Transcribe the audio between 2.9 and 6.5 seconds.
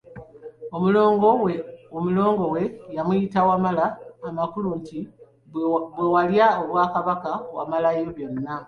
yamuyita Wamala, amakulu nti bwe walya